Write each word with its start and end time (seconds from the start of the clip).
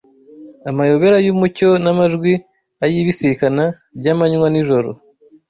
amayobera 0.69 1.17
y’umucyo 1.25 1.69
n’amajwi 1.83 2.33
ay’ibisikana 2.83 3.63
ry’amanywa 3.97 4.47
n’ijoro 4.51 4.89